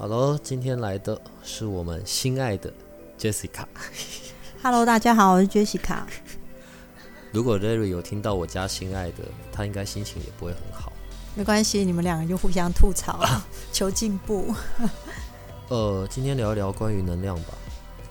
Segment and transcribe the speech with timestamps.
[0.00, 2.72] 好喽，今天来的是我们心爱的
[3.18, 3.66] Jessica。
[4.62, 6.04] Hello，大家好，我是 Jessica。
[7.30, 9.16] 如果 Larry 有听到我家心爱的，
[9.52, 10.90] 他应该心情也不会很好。
[11.34, 13.22] 没关系，你们两个就互相吐槽，
[13.74, 14.54] 求进步。
[15.68, 17.52] 呃，今天聊一聊关于能量吧。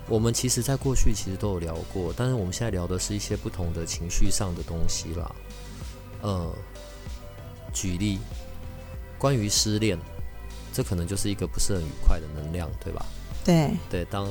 [0.07, 5.35] 我们其实在过去其实都有聊过，但是我们现在聊的是一些不同的情绪上的东西啦。
[6.21, 6.53] 呃，
[7.73, 8.19] 举例，
[9.17, 9.97] 关于失恋，
[10.79, 13.05] 这可能就是一个不是很愉快的能量，对吧？
[13.43, 14.25] 对，对，当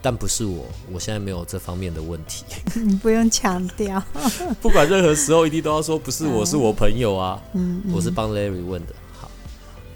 [0.00, 2.46] 但不是我，我现在没有这方面的问题。
[2.80, 4.02] 你不用强调。
[4.62, 7.38] 不管任何时候，一定都要说不是我，是我朋友啊。
[7.52, 8.94] 嗯，我是帮 Larry 问的。
[9.12, 9.30] 好，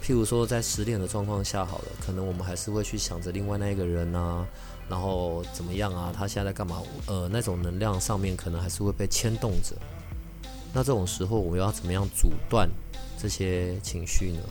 [0.04, 4.46] 譬如说在失恋的状况下，好了，可能我们还是会去想着另外那一个人啊，
[4.90, 6.82] 然后怎么样啊，他现在在干嘛？
[7.06, 9.74] 呃，那种能量上面可能还是会被牵动着。
[10.74, 12.68] 那这种时候，我要怎么样阻断
[13.18, 14.42] 这些情绪呢？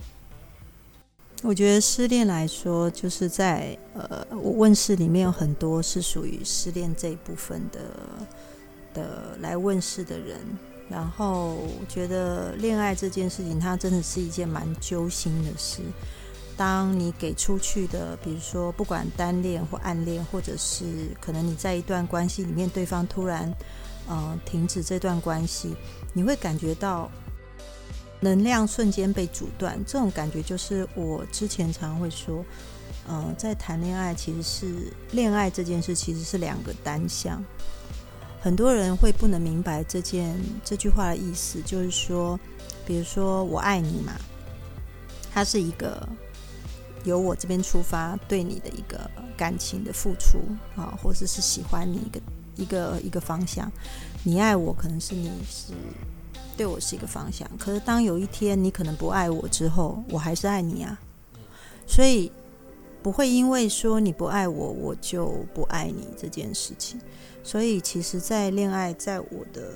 [1.42, 7.80] 我觉得失恋来说，就是在呃，我问世里面有很多是属于失恋这一部分的
[8.94, 10.38] 的来问世的人。
[10.88, 15.80] 然后我觉得恋爱这件事情，它真的是一件蛮揪心的事。
[16.56, 20.84] 当你给出去的，比如说不管单恋或暗恋，或者是
[21.20, 23.52] 可能你在一段关系里面，对方突然
[24.06, 25.74] 呃停止这段关系，
[26.12, 27.10] 你会感觉到
[28.22, 29.78] 能量瞬间被阻断。
[29.84, 32.42] 这种感觉就是我之前常会说，
[33.06, 37.44] 呃，在谈恋爱其实是恋爱这件事其实是两个单向。
[38.40, 40.34] 很多人会不能明白这件
[40.64, 42.38] 这句话的意思，就是说，
[42.86, 44.12] 比如说我爱你嘛，
[45.32, 46.08] 它是一个
[47.04, 50.38] 由我这边出发对你的一个感情的付出
[50.74, 52.20] 啊，或者是喜欢你一个
[52.56, 53.70] 一个一个方向。
[54.24, 55.72] 你爱我，可能是你是
[56.56, 57.48] 对我是一个方向。
[57.58, 60.98] 可是当有一天你可能不爱我之后，我还是爱你啊，
[61.86, 62.30] 所以
[63.02, 67.00] 不会因为说你不爱我，我就不爱你这件事情。
[67.44, 69.72] 所以其实，在恋爱，在我的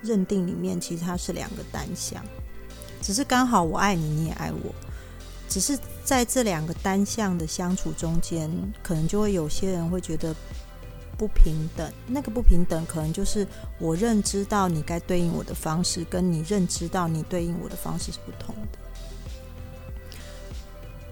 [0.00, 2.24] 认定里面，其实它是两个单向，
[3.02, 4.74] 只是刚好我爱你，你也爱我。
[5.46, 8.50] 只是在这两个单向的相处中间，
[8.82, 10.34] 可能就会有些人会觉得
[11.22, 11.88] 不平等。
[12.08, 13.46] 那个不平等，可能就是
[13.78, 18.78] 我认知到你该对应我的方式，跟你认知到你对应我的方式是不同的。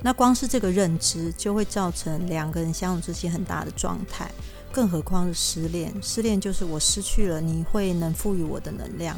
[0.03, 4.29] 那光是这个认知，就会造成两个人相处之间很大的状态。
[4.73, 9.17] 更何况是失恋，失恋就是我失去了你会能赋予我的能量。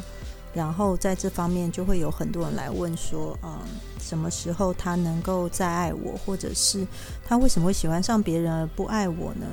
[0.53, 3.59] 然后在这方面就会有很多人来问说，嗯，
[3.99, 6.85] 什么时候他能够再爱我，或者是
[7.25, 9.47] 他为什么会喜欢上别人而不爱我呢？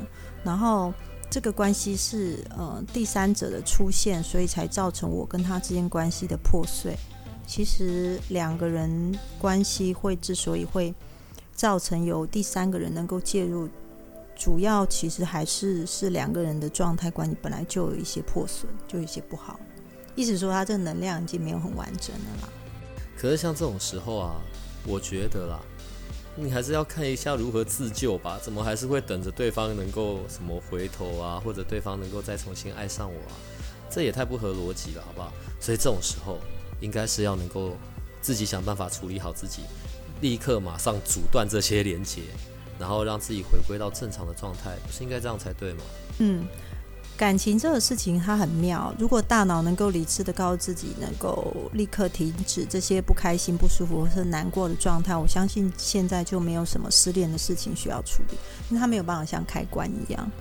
[0.44, 0.92] 然后
[1.30, 6.96] 这个关系是呃第三者的出现，所以才造成我跟他之间关系的破碎。
[7.46, 10.92] 其实两个人关系会之所以会
[11.54, 13.68] 造成有第三个人能够介入，
[14.36, 19.58] 主要其实还是是两个人的状态关系本来就有一些破损，就有一些不好。
[20.16, 22.48] 意思说，他这个能量已经没有很完整了啦。
[23.16, 24.40] 可是像这种时候啊，
[24.86, 25.60] 我觉得啦，
[26.36, 28.38] 你还是要看一下如何自救吧。
[28.42, 33.36] 怎么还是会等着对方能够什么回头啊，或者对方能够再重新爱上我啊？
[33.90, 35.32] 这也太不合逻辑了，好不好？
[35.60, 36.38] 所以这种时候，
[36.80, 37.76] 应该是要能够
[38.20, 39.62] 自己想办法处理好自己，
[40.20, 42.22] 立刻马上阻断这些连接，
[42.78, 45.82] 然后让自己回归到正常的状态，不是应该这样才对吗？
[46.18, 46.46] 嗯。
[47.20, 58.38] 感情这个事情它很妙，如果大脑能够理智的告诉自己，能够立刻停止这些不开心、不舒服或是难过的状态，我相信现在就没有什么失恋的事情需要处理，
[58.70, 60.32] 因为它没有办法像开关一样，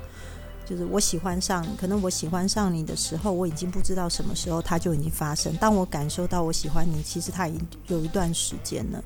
[0.65, 5.53] 就是我喜欢上，可能我喜欢上你的时候，我已经不知道什么时候它就已经发生。
[5.57, 9.03] 当我感受到我喜欢你，其实它已经有一段时间了。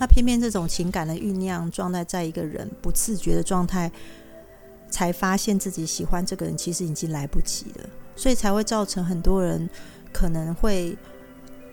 [0.00, 3.88] 那偏偏这种情感的酝酿状态，在一个人不自觉的状态。
[4.90, 9.68] 才发现自己喜欢这个人，其实已经来不及了，所以才会造成很多人
[10.12, 10.96] 可能会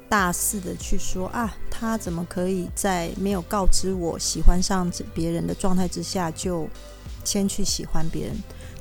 [0.08, 6.68] 大肆的去说啊，他怎么可以在没有告知我喜欢上别人的状态之下，就
[7.24, 8.36] 先去喜欢别人？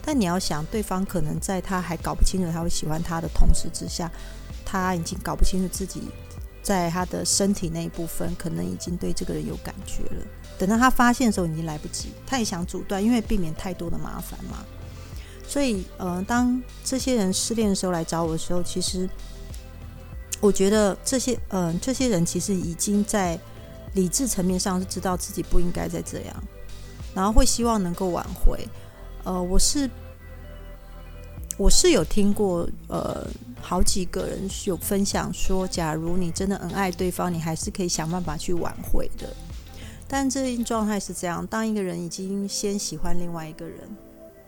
[0.06, 4.10] 但你要想，对方可能在他还搞不清楚他会喜欢他的同时之下，
[4.64, 6.02] 他已经搞不清楚自己
[6.62, 10.26] 在他的身体那一部分，可能已经对这个人有感觉了。
[10.58, 12.08] 等到他发现的时候，已经来不及。
[12.26, 14.64] 他也想阻断，因为避免太多的麻烦嘛。
[15.46, 19.08] 所以，呃，当这些人失恋的时候来找我的时候，其实
[20.40, 23.38] 我觉得这些，嗯，这些人其实已经在
[23.92, 26.44] 理智层面上是知道自己不应该再这样，
[27.14, 28.66] 然后会希望能够挽回。
[29.24, 29.88] 呃，我是
[31.56, 33.26] 我是有听过，呃，
[33.60, 39.28] 好几个人有分享说，假如你真的很爱对方，你还是可以想办法去挽回的。
[40.16, 43.80] 但这一状态是这样：当一个人已经先喜欢另外一个人，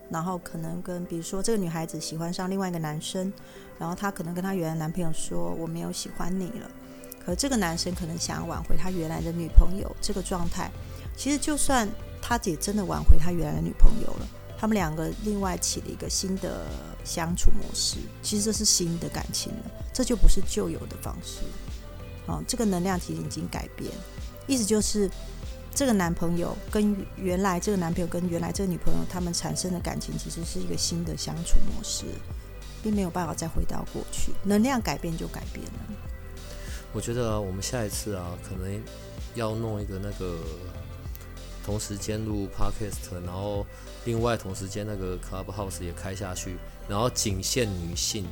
[0.09, 3.33] 然后可能跟比如说这个女孩子喜欢上另外一个男生，
[3.77, 6.71] 然后她可能跟她原来男朋友说我没有喜欢你了，
[7.19, 10.71] 可这个男生可能想要挽回他原来的女朋友，这个状态
[11.17, 11.89] 其实就算
[12.23, 16.65] 他也真的挽回他原来的女朋友了，他们两个另外起了一个新的
[17.03, 21.41] 相处模式，其实这是新的感情了，这就不是旧有的方式。
[22.27, 23.91] 哦，这个能量其实已经改变，
[24.47, 25.11] 意思就是。
[25.77, 32.07] 这个男朋友跟原来这个男朋友跟原来这个女朋友，他们产生的感情其实是一个新的相处模式，
[32.83, 34.33] 并没有办法再回到过去。
[34.43, 35.73] 能量改变就改变了。
[36.95, 38.83] 我觉得我们下一次啊，可能
[39.35, 40.39] 要弄一个那个
[41.63, 43.67] 同时间录 podcast，然后
[44.07, 46.57] 另外同时间那个 clubhouse 也开下去，
[46.89, 48.25] 然后仅限女性，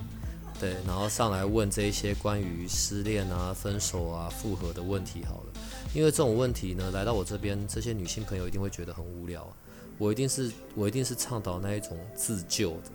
[0.59, 5.54] 对，然后上来问这一些关于失恋啊、分手啊、复合的问题，好了。
[5.95, 9.49] 因为这种问题呢，来到我这边，这些女性朋友一定会觉得很无聊。
[9.97, 12.91] 我一定是我一定是倡导那一种自救的，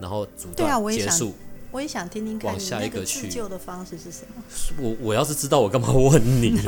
[0.00, 1.34] 然后主动结束。
[1.70, 4.42] 我也想听听看，往下一个去自救的方式是什么？
[4.80, 6.58] 我我要是知道，我干嘛问你？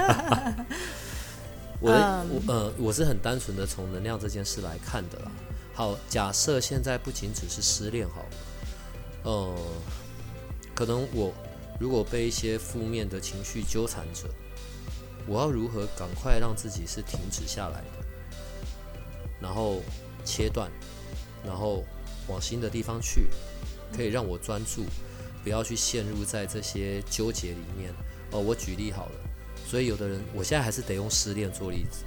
[1.80, 5.32] 我我呃，我是很单纯的从能量这件事来看的啦。
[5.72, 8.28] 好，假设现在不仅只是失恋好了，
[9.22, 9.56] 呃，
[10.74, 11.32] 可能我
[11.78, 14.28] 如果被一些负面的情绪纠缠着。
[15.30, 18.04] 我要如何赶快让自己是停止下来的，
[19.40, 19.80] 然后
[20.24, 20.68] 切断，
[21.46, 21.84] 然后
[22.26, 23.28] 往新的地方去，
[23.96, 24.84] 可以让我专注，
[25.44, 27.94] 不要去陷入在这些纠结里面。
[28.32, 29.12] 哦，我举例好了，
[29.64, 32.02] 所以有的人，我现在还是得用失恋做例子。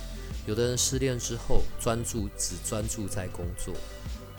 [0.45, 3.73] 有的人失恋之后，专注只专注在工作，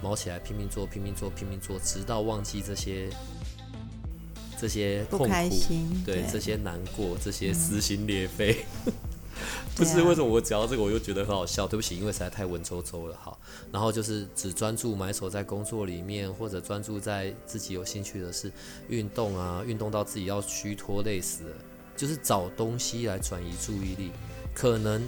[0.02, 3.08] 忙起来拼命做，拼命做，拼命做，直到忘记这些。
[4.60, 5.34] 这些痛苦，
[6.04, 8.64] 对这些难过，这些撕心裂肺，
[9.74, 11.66] 不是为什么我讲到这个我又觉得很好笑？
[11.66, 13.36] 对不起，因为实在太文绉绉了哈。
[13.72, 18.50] 然后就是只专注埋首在工作里面，或者专注在自己有兴趣的事，
[18.88, 21.56] 运动啊，运动到自己要虚脱累死了，
[21.96, 24.12] 就是找东西来转移注意力。
[24.54, 25.02] 可能，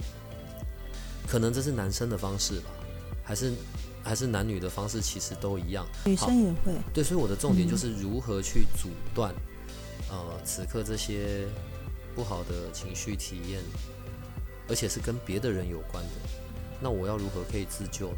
[1.26, 2.70] 可能这是男生的方式吧，
[3.22, 3.52] 还是？
[4.06, 6.72] 还是男女的方式其实都一样，女生也会。
[6.94, 9.34] 对，所以我的重点就是如何去阻断，
[10.08, 11.44] 呃，此刻这些
[12.14, 13.60] 不好的情绪体验，
[14.68, 16.10] 而且是跟别的人有关的。
[16.80, 18.16] 那我要如何可以自救呢？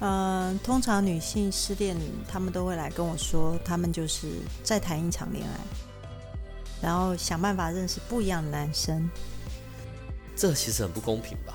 [0.00, 1.96] 嗯，通常女性失恋，
[2.28, 4.28] 她们都会来跟我说，她们就是
[4.62, 5.58] 再谈一场恋爱，
[6.80, 9.10] 然后想办法认识不一样的男生。
[10.36, 11.54] 这其实很不公平吧？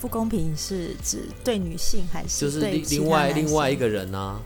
[0.00, 4.40] 不公平是指对女性还是就是另另外另外一个人呢？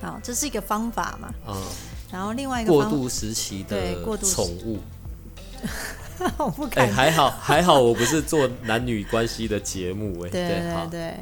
[0.00, 1.32] 好，这是一个方法嘛？
[1.48, 1.62] 嗯。
[2.12, 3.76] 然后另外一个过渡时期的
[4.22, 4.78] 宠物，
[6.38, 6.92] 我不敢。
[6.92, 10.30] 还好还好，我不是做男女关系的节目哎。
[10.30, 11.14] 对对对。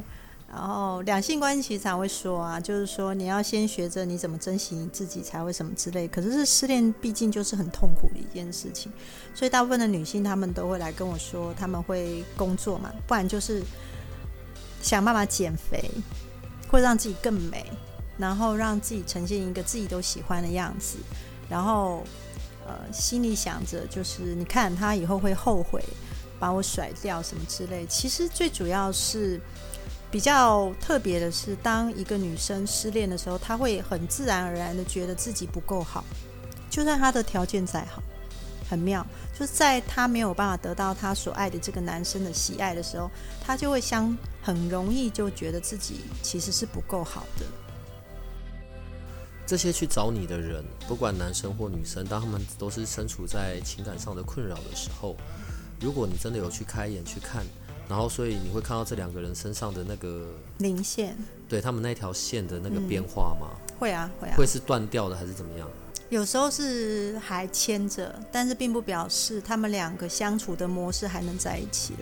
[0.54, 6.06] 然后两性关系其实常会说啊，就是说你要先学着你怎么珍惜你自己，才会什么之类。
[6.06, 8.92] 可是是失恋，毕竟就是很痛苦的一件事情，
[9.34, 13.62] 所以大部分的女性她们都会来跟我说，他们会工作嘛，不然就是
[14.82, 15.90] 想办法减肥，
[16.68, 17.64] 会让自己更美，
[18.18, 20.98] 然后让自己呈现一个自己都喜欢的样子，
[21.48, 22.04] 然后
[22.66, 25.82] 呃心里想着就是你看他以后会后悔
[26.38, 27.86] 把我甩掉什么之类。
[27.86, 29.40] 其实最主要是。
[30.12, 36.04] 比较特别的是，当一个女生失恋的时候，她会很自然而然的觉得自己不够好，
[36.68, 38.02] 就算她的条件再好，
[38.68, 47.46] 很妙，就是在她没有办法得到她所爱的这个男生的喜爱的时候，她就会相很容易就觉得自己其实是不够好的。
[49.46, 55.16] 这些去找你的人，不管男生或女生，当他们都是身处在情感上的困扰的时候，
[55.80, 57.46] 如果你真的有去开眼去看。
[57.88, 61.16] 然后，所以你会看到这两个人身上的那个零线，
[61.48, 63.48] 对他们那条线的那个变化吗？
[63.78, 64.34] 会啊，会啊。
[64.36, 65.68] 会是断掉的还是怎么样？
[66.08, 71.94] 有时候是还牵着，但是并不表示他们两个相处的模式还能在一起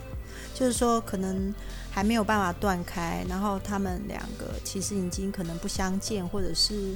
[0.53, 1.55] 就是说，可能
[1.91, 6.95] 还没有办法断开，然后他们两个其实已经可能不相见，或者是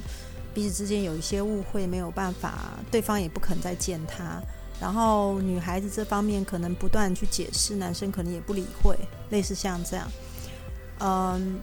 [0.53, 4.41] 彼此之间有一些误会，没有办法，对方也不肯再见他。
[4.79, 8.97] 然后女孩子这方面可能不断去解释，男生可能也不理会，
[9.29, 10.07] 类似像这样。
[10.99, 11.59] 嗯，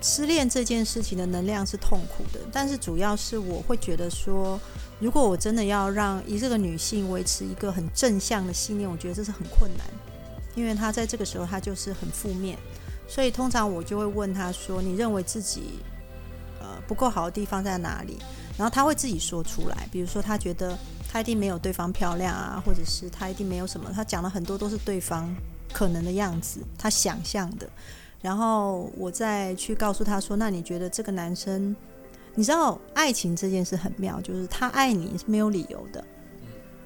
[0.00, 4.58] 失恋这件事情的能量是痛苦的，但是主要是我会觉得说，
[4.98, 9.86] 如果我真的要让一这个女性维持一个很正向的信念，我觉得这是很困难，
[10.54, 12.56] 因为她在这个时候她就是很负面，
[13.06, 15.80] 所以通常我就会问她说：“你认为自己
[16.60, 18.18] 呃不够好的地方在哪里？”
[18.60, 20.78] 然后他会自己说出来，比如说他觉得
[21.10, 25.34] 他一定没有对方漂亮啊，或者是他一定没有什么，他讲了很多都是对方
[25.72, 27.66] 可能的样子，他想象的。
[28.20, 31.74] 然后我再去告诉他说：“那你觉得这个男生，
[32.34, 36.04] 你知道爱情这件事很妙，就是他爱你是没有理由的，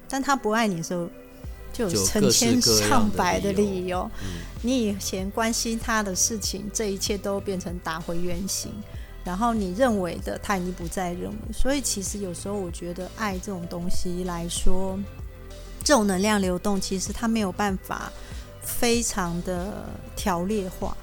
[0.07, 1.09] 但他不爱你的时候，
[1.73, 4.09] 就有成千上百的理由。
[4.61, 8.71] 你以前关心他的事情，这一切都变成打回原形。”
[9.25, 11.37] 然后你认为的，他已经不再认为。
[11.51, 14.97] 所以其实有时候我觉得，爱这种东西来说，
[15.83, 18.11] 这种能量流动，其实它没有办法
[18.61, 20.95] 非常的条列化。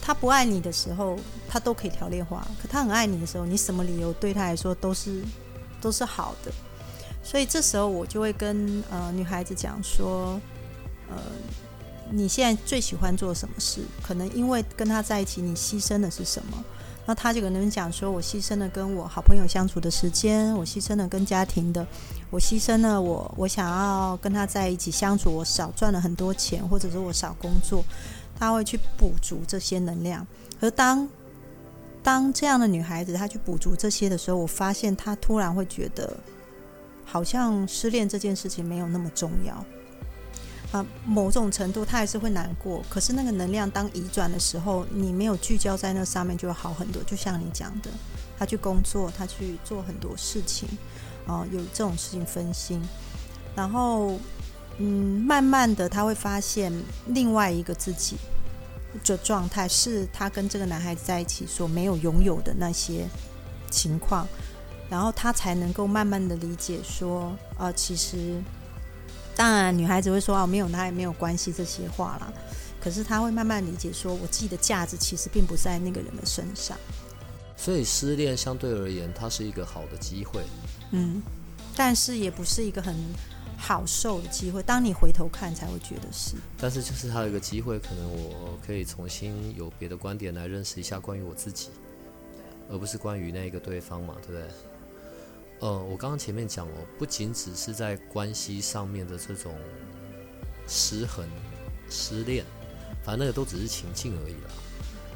[0.00, 1.16] 他不爱你的时候，
[1.48, 5.22] 他都可以条列化；可他很爱你的时候，你什么理由对他来说都是
[5.80, 6.52] 都是好的。
[7.24, 10.40] 所以这时候我就会跟呃女孩子讲说，
[11.08, 11.16] 呃，
[12.10, 13.82] 你现在最喜欢做什么事？
[14.02, 16.64] 可能因为跟他在一起，你牺牲的是什么？
[17.04, 21.84] 那他就可能讲说：“我牺牲了跟我好朋友相处的时间，我牺牲了跟家庭的，
[22.30, 27.84] 我牺牲了我我想要跟他在一起相处，我少赚了很多钱，或者是我少工作，
[28.38, 30.24] 他会去补足这些能量。
[30.60, 31.08] 而当
[32.04, 36.16] 当这样的女孩子她去补足这些的时候，我发现她突然会觉得，
[37.04, 39.64] 好像失恋这件事情没有那么重要。”
[40.72, 47.02] 啊，某种程度他还是会难过，可是那个能量当移转的时候，你没有聚焦在那上面，就会好很多。
[47.02, 47.90] 就像你讲的，
[48.38, 50.66] 他去工作，他去做很多事情，
[51.26, 52.82] 啊，有这种事情分心，
[53.54, 54.18] 然后，
[54.78, 56.72] 嗯，慢慢的他会发现
[57.08, 58.16] 另外一个自己
[59.04, 63.06] 的状态，是他跟这个男孩子在一起所没有拥有的那些
[63.70, 64.26] 情况，
[64.88, 68.40] 然后他才能够慢慢的理解说，啊，其实。
[69.34, 72.32] 当然，女孩子会说：“啊，没有他也没有关系。”这些话啦，
[72.80, 76.76] 可是她会慢慢理解，说我自己的价值其实并不在那个人的身上。
[77.56, 80.42] 所以失恋相对而言，它是一个好的机会。
[80.90, 81.22] 嗯，
[81.74, 82.94] 但是也不是一个很
[83.56, 84.62] 好受的机会。
[84.62, 86.34] 当你回头看，才会觉得是。
[86.58, 91.70] 但是就是它有一个机会，可能我可以重新有别的观点来认识一下关于我自己，
[92.68, 94.48] 而不是关于那个对方嘛，对不对？
[95.62, 99.54] 呃，我刚刚前面讲哦，不仅只是在关系上面的这种
[100.66, 101.24] 失衡、
[101.88, 102.44] 失恋，
[103.04, 104.50] 反正那个都只是情境而已啦。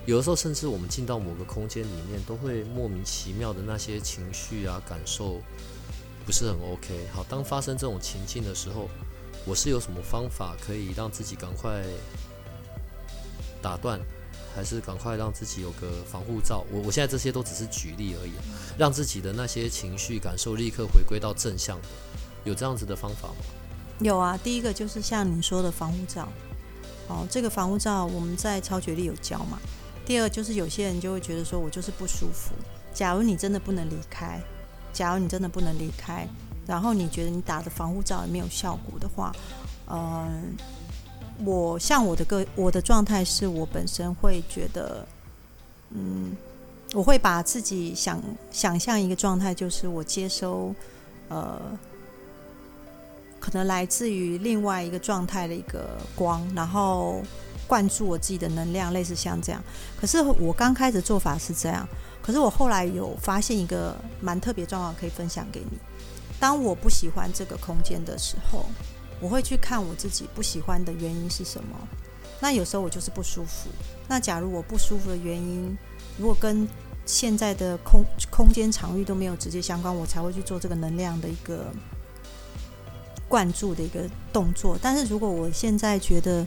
[0.06, 5.40] 有的时候，甚至我们进到某个空间里面，都会莫名其妙的那些情绪啊、感受
[6.24, 7.08] 不是很 OK。
[7.12, 8.88] 好，当发生这种情境的时候，
[9.44, 11.82] 我是有什么方法可以让自己赶快
[13.60, 14.00] 打断？
[14.56, 16.64] 还是赶快让自己有个防护罩。
[16.72, 18.32] 我我现在这些都只是举例而已，
[18.78, 21.88] 让自己的那些情绪感受立刻回归到正向的，
[22.44, 23.44] 有这样子的方法吗？
[24.00, 26.26] 有啊，第一个就是像你说的防护罩。
[27.08, 29.60] 哦，这个防护罩我们在超觉力有教嘛。
[30.06, 32.52] 第二就是有些人就会觉得说我就是不舒服。
[32.94, 34.40] 假如你真的不能离开，
[34.92, 36.26] 假如你真的不能离开，
[36.66, 39.30] 然后你觉得你打的防护罩也没有效果的话，
[39.90, 40.56] 嗯。
[41.44, 45.06] 我像我的个我的状态是我本身会觉得，
[45.90, 46.34] 嗯，
[46.94, 50.74] 我会把自己想想象一个状态，就是我接收
[51.28, 51.60] 呃，
[53.38, 57.20] 可能来自于另外一个状态的一个光，然后
[57.66, 59.62] 灌注我自己的能量，类似像这样。
[60.00, 61.86] 可是我刚开始做法是这样，
[62.22, 65.76] 可是我后来有发现一个蛮特别状况，可以分享给你。
[66.40, 68.64] 当我不喜欢这个空间的时候。
[69.20, 71.76] 我会去看我自己不喜欢的原因是什么。
[72.40, 73.70] 那有时候我就是不舒服。
[74.06, 75.76] 那假如我不舒服的原因，
[76.18, 76.68] 如果跟
[77.06, 81.72] 现在的空空间场域都没有直接相关，我才会去做这个能量的一个
[83.28, 84.00] 灌注的一个
[84.32, 84.78] 动作。
[84.82, 86.46] 但是如果我现在觉得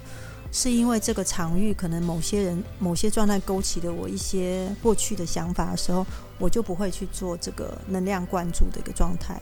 [0.52, 6.06] 是因为这个场域可能某些人某些状态勾起了我一些过去的想法的时候，
[6.38, 9.42] 我就不会去做这个能量灌注的一个状态。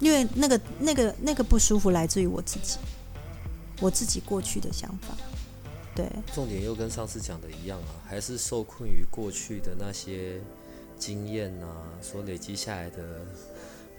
[0.00, 2.78] 因为那个、那个、那个不舒服来自于我自己，
[3.80, 5.16] 我自己过去的想法。
[5.94, 10.40] 对，重点又跟上次讲的一样啊，还是受困于过去的那些
[10.98, 13.24] 经验啊，所累积下来的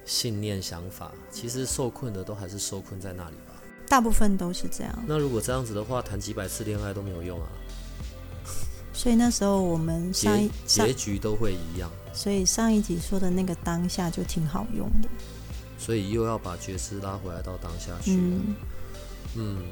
[0.05, 1.11] 信念、想法。
[1.31, 3.55] 其实受困的都还是受困在那里吧。
[3.87, 5.03] 大部分都是这样。
[5.07, 7.47] 那如果这样子的话，谈几百次恋爱都没有用啊。
[8.91, 11.89] 所以那时候我们上一结局都会一样。
[12.13, 15.09] 所以上一集说的那个当下就挺好用的。
[15.85, 18.17] 所以又要把觉知拉回来到当下去了。
[18.17, 18.55] 嗯，
[19.35, 19.63] 嗯，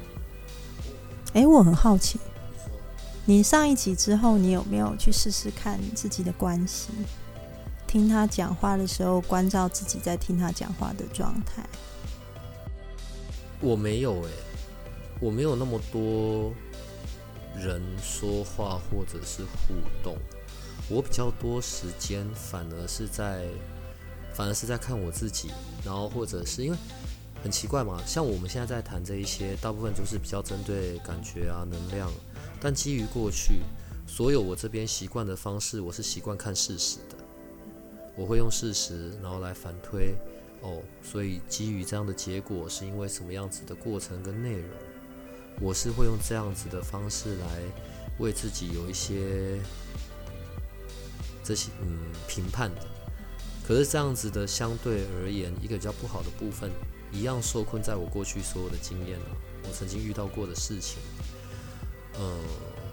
[1.32, 2.20] 哎，我很好奇，
[3.24, 6.90] 你上一集之后，你有没有去试试看自己的关系？
[7.88, 11.66] 听他讲话的时候，关照自己在听他讲话的状态。
[13.60, 14.30] 我没有诶、
[15.20, 16.52] 我没有那么多
[17.56, 20.16] 人说话或者是互动，
[20.88, 23.48] 我比较多时间反而是在，
[24.34, 25.50] 反而是在看我自己，
[25.84, 26.76] 然后或者是因为
[27.42, 32.12] 很奇怪嘛，像我们现在在谈这一些，大部分就是比较针对感觉啊、能量，
[32.60, 33.60] 但基于过去
[34.06, 37.16] 所有我这边习惯的方式，我是习惯看事实的，
[38.16, 40.14] 我会用事实然后来反推。
[40.62, 44.70] 哦，所以基于这样的结果，是因为什么样子的过程跟内容，
[45.60, 47.46] 我是会用这样子的方式来
[48.18, 49.60] 为自己有一些
[51.42, 52.93] 这些嗯评判的。
[53.66, 56.70] 可是这样子的相对而言，一个比较不好的部分，
[57.10, 59.32] 一样受困在我过去所有的经验啊，
[59.66, 60.98] 我曾经遇到过的事情，
[62.20, 62.38] 嗯，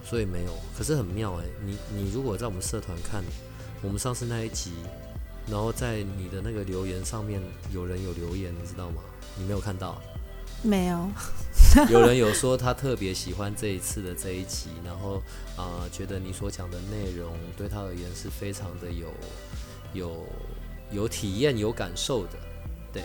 [0.04, 0.52] 所以没有。
[0.76, 3.22] 可是很妙诶、你你如果在我们社团看，
[3.82, 4.72] 我们上次那一集。
[5.50, 9.02] 然后在你的那个留言上面，有人有留言，你知道吗？
[9.36, 10.00] 你没有看到？
[10.62, 11.10] 没有，
[11.90, 15.16] 有人有说他特别喜欢这一次的这一集，然后
[15.56, 19.08] 啊、呃觉得你所讲的内容对他而言是非常的有
[19.92, 20.24] 有
[20.92, 22.38] 有体验、有感受的。
[22.92, 23.02] 对，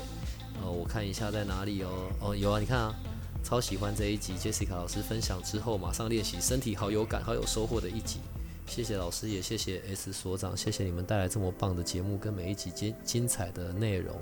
[0.61, 1.89] 呃，我看一下在哪里哦。
[2.21, 2.95] 哦，有啊，你看啊，
[3.43, 8.19] 超喜欢这一集，Jessica 老师分享之后马上练习，身体好有感、好有收获的一集。
[8.67, 14.13] 谢谢老师，也谢谢 S 所长，谢谢你们带来这么棒的节目跟每一集精精彩的内容。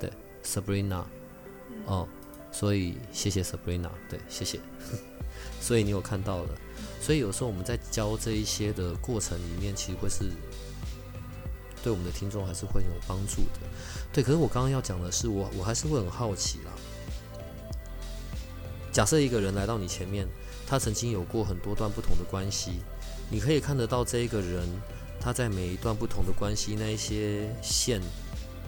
[0.00, 0.10] 对
[0.44, 1.04] ，Sabrina，
[1.84, 2.08] 哦，
[2.50, 4.58] 所以谢谢 Sabrina，对，谢谢。
[5.60, 6.48] 所以你有看到了，
[7.00, 10.24] 所以有时候我们在教这一些的过程里面，其实会是
[11.86, 13.60] 对我们的听众还是会有帮助的。
[14.12, 16.72] 对，可是我刚刚要讲的是，我我还是会很好奇啦。
[18.90, 20.26] 假设一个人来到你前面，
[20.66, 22.80] 他曾经有过很多段不同的关系。
[23.30, 24.66] 你可以看得到这一个人，
[25.20, 28.02] 他在每一段不同的关系，那一些线，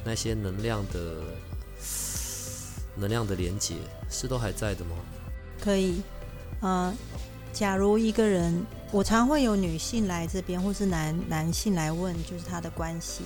[0.05, 1.17] 那些能量的
[2.95, 3.75] 能量的连接，
[4.09, 4.95] 是都还在的吗？
[5.61, 6.03] 可以。
[6.61, 6.95] 呃，
[7.53, 13.23] 假如一个人，我常会有女性来这边，或是男男性来问，就是他的关系。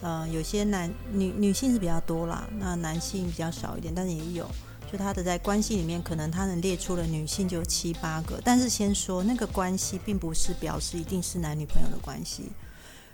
[0.00, 4.48] 呃，有些男女女性是比较多啦，那男性比较少一点，但是也有。
[4.90, 12.50] 就他的在关系里面，可能他能列出了女性就七八个，但是先说那个关系，并不是表示一定是男女朋友的关系。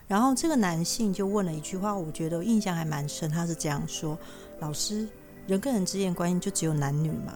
[0.07, 4.17] 然后这个男性就问了一句话，我觉得印象还蛮深，他是这样说
[4.61, 5.09] ：“老师，
[5.47, 7.35] 人跟人之间关系就只有男女吗？”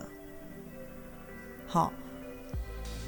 [1.66, 1.92] 好，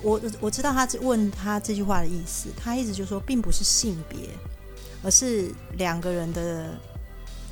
[0.02, 4.28] 我我知道他问他这句话的意思，他意思就说，并不是性别，
[5.02, 6.74] 而是两个人的。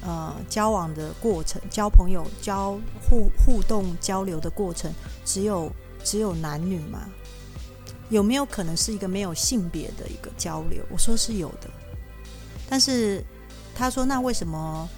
[0.00, 5.68] 呃，交往的过程、交朋友、交互互动、交流的过程，只有
[6.04, 7.10] 只有男女嘛？
[8.08, 10.84] 有没有可能是一个没有性别的一个交流？
[10.88, 11.68] 我说是有的，
[12.70, 13.24] 但是
[13.74, 14.88] 他说，那为什么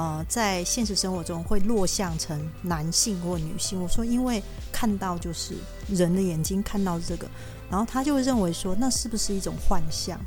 [0.00, 3.82] 呃，在现实生活中会落向成男性或女性？
[3.82, 5.52] 我说，因为看到就是
[5.90, 7.28] 人的眼睛看到这个，
[7.68, 10.18] 然后他就会认为说，那是不是一种幻象？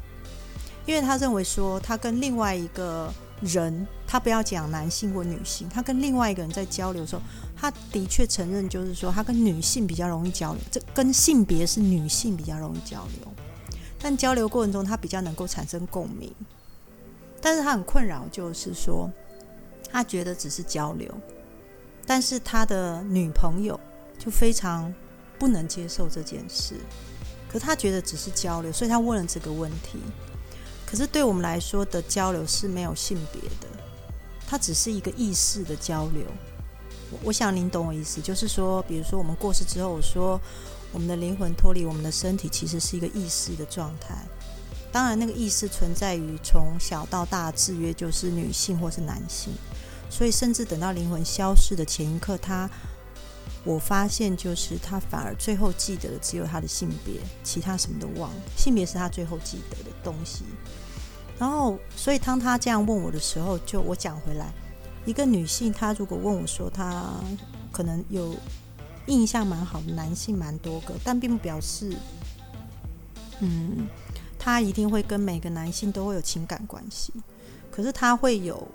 [0.85, 3.11] 因为他认为说，他跟另外一个。
[3.41, 7.21] 人，他不要讲男性或女性，他跟另外一个人在交流的时候，
[7.57, 13.27] 他的确承认，就是说他跟女性比较容易交流，这跟性别是女性比较容易交流，
[13.99, 16.33] 但交流过程中他比较能够产生共鸣，
[17.41, 19.11] 但是他很困扰，就是说
[19.93, 21.07] 他觉得只是交流，
[22.05, 23.79] 但是他的女朋友
[24.17, 24.91] 就非常
[25.37, 26.75] 不能接受这件事，
[27.47, 29.99] 可他觉得只是交流，所以他问了这个问题。
[30.85, 33.67] 可是对我们来说的交流是没有性别的，
[34.47, 36.25] 它只是一个意识的交流。
[37.21, 40.41] 我想您懂我意思，就是说，比如说我们过世之后，我说
[40.91, 44.15] 我们的灵魂脱离我们的身体，其实是一个意识的状态。
[44.91, 49.53] 当然，那个意识存在于从小到大制约，就是女性或是男性。
[50.13, 52.69] 所以，甚至等到灵魂消失的前一刻，他
[53.63, 58.41] 我发现就是他反而最后记得的只有他的性别，其他什么都忘了。
[58.55, 60.43] 性别是他最后记得的东西。
[61.39, 64.53] 然后，所以当他这样问我的时候，就我讲回来，
[65.03, 67.11] 一个女性，她如果问我说，她
[67.71, 68.35] 可能有
[69.07, 71.91] 印象蛮好的男性蛮多个，但并不表示，
[73.39, 73.87] 嗯，
[74.37, 77.11] 她一定会跟每个男性都会有情感关系。
[77.71, 78.65] 可是她会有，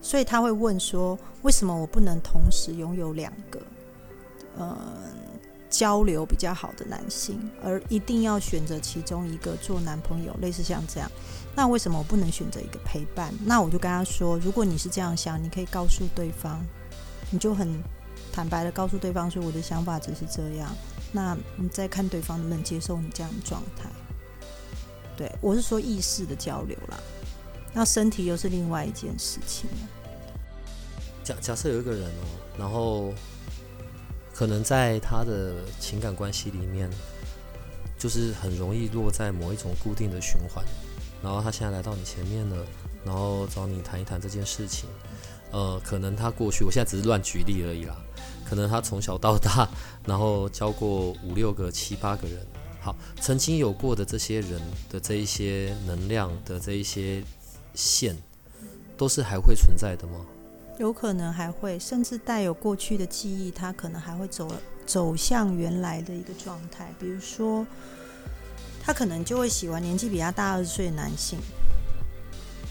[0.00, 3.60] 所以他会问说，为什么我不能同时拥有两个？
[4.56, 4.76] 呃，
[5.70, 11.08] 交流比较好的男性，而一定要选择其中一个做男朋友，类似像这样。
[11.54, 13.32] 那为什么我不能选择一个陪伴？
[13.44, 16.64] 那我就跟他说，如果你是这样想，你可以告诉对方，
[17.30, 17.68] 你就很
[18.32, 20.74] 坦白的告诉对方说，我的想法只是这样。
[21.12, 23.88] 那你再看对方能不能接受你这样的状态。
[25.16, 26.98] 对我是说意识的交流啦，
[27.72, 29.68] 那身体又是另外一件事情。
[31.22, 32.24] 假假设有一个人哦，
[32.58, 33.12] 然后
[34.32, 36.90] 可能在他的情感关系里面，
[37.98, 40.64] 就是很容易落在某一种固定的循环，
[41.22, 42.64] 然后他现在来到你前面了，
[43.04, 44.88] 然后找你谈一谈这件事情。
[45.50, 47.96] 呃，可能他过去，我现在只是乱举例而已啦。
[48.44, 49.68] 可能他从小到大，
[50.06, 52.46] 然后教过五六个、七八个人。
[52.80, 57.22] 好，曾经有过的这些人的这一些能量的这一些
[57.78, 58.16] 线，
[58.96, 60.26] 都是还会存在的吗？
[60.80, 64.52] 有可能还会，甚至带有过去的记忆，他可能还会走
[64.84, 66.92] 走向原来的一个状态。
[66.98, 67.64] 比如说，
[68.82, 71.38] 他可能就会喜欢年纪比他大二十岁的男性，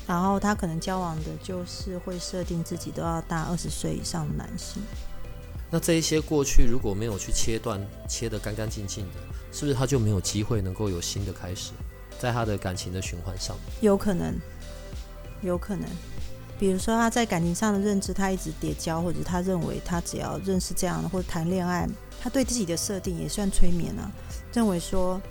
[0.06, 4.84] 然后他可能交往的就是会设定自己都要大二十岁以上的男性。
[5.72, 9.14] 那这一些过去如果没有去切断、切得干干净净的，
[9.54, 11.72] 是不是他就没有机会能够有新的开始，
[12.20, 13.56] 在他的感情的循环上？
[13.82, 14.34] 有可能，
[15.42, 15.88] 有可能。
[16.60, 21.88] 比如说他在感情上的认知，他一直叠交，或者他认为他只要认识这样的或者谈恋爱，
[22.20, 24.12] 他对自己的设定也算催眠啊，
[24.54, 25.22] 认为说，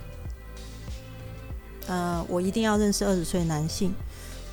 [1.87, 3.93] 呃，我一定要认识二十岁男性，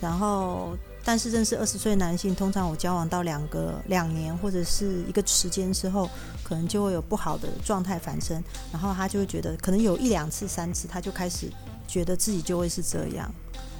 [0.00, 0.76] 然后。
[1.06, 6.08] 但是认识二十岁男性，通常我交往到两个两年或者是一个时间之后，
[6.42, 11.52] 可能就会有不好的状态反生，然后他就会觉得可能有一两次、三次，他就开始
[11.86, 13.30] 觉得自己就会是这样，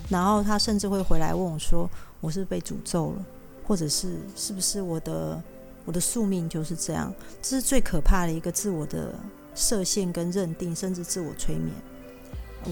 [0.08, 1.88] 然后他甚至会回来问我说
[2.20, 3.24] ：“我是被诅咒了，
[3.66, 5.42] 或者是是不是我的
[5.84, 7.12] 我的宿命就是这样？”
[7.42, 9.14] 这是最可怕的一个自我的
[9.54, 11.72] 设限跟认定，甚至自我催眠。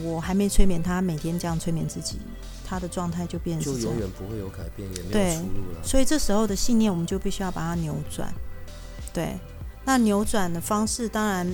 [0.05, 2.19] 我还没催眠他，每天这样催眠自己。
[2.65, 5.85] 他的状态就变成就永远不会有改变，也没有出路了。
[5.85, 8.33] 所以这时候的信念，我们就必须要把它扭转。
[9.13, 9.39] 对，
[9.85, 11.47] 那扭转的方式，当然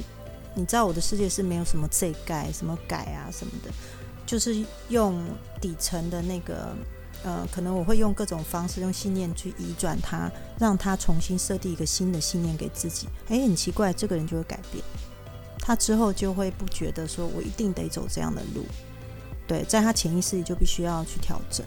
[0.55, 3.71] 你知道，我的世界是没有什么这改、什么改啊什么的，
[4.29, 5.19] 就是用
[5.59, 6.77] 底层的那个，
[7.25, 13.09] 呃，可能我会用各种方式，用信念去移转它，让他重新设定一个新的信念给自己。
[13.29, 14.85] 哎，很奇怪，这个人就会改变，
[15.61, 18.67] 他之后就会不觉得说我一定得走这样的路。
[19.47, 21.65] 对，在他潜意识里就必须要去调整。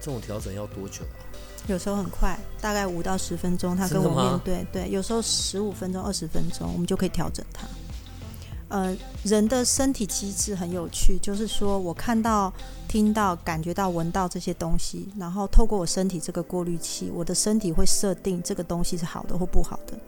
[0.00, 1.22] 这种调整要多久啊？
[1.68, 3.76] 有时候很快，大概五到十分钟。
[3.76, 7.68] 他跟我面对，对，有时候十五分钟、二十分钟，我们就可以调整他。
[8.68, 12.52] 呃，人的身体机制很有趣，就是说我看到、
[12.86, 19.98] 听到、感觉到、闻到这些东西，然后透过我身体这个过滤器，我的身体会设定这个东西是好的或不好的，